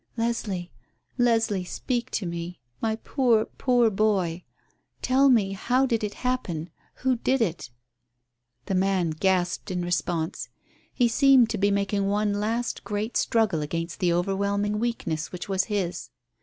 [0.17, 0.71] "Leslie,
[1.19, 2.59] Leslie, speak to me.
[2.81, 4.43] My poor, poor boy.
[5.03, 6.71] Tell me, how did it happen?
[7.05, 7.69] Who did it?"
[8.65, 10.49] The man gasped in response.
[10.91, 15.65] He seemed to be making one last great struggle against the overwhelming weakness which was
[15.65, 16.09] his.